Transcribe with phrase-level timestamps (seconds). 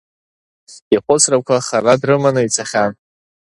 [0.93, 2.91] Ихәыцрақәа хара дрыманы ицахьан.